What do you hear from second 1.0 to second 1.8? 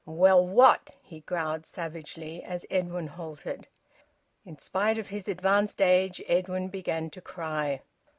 he growled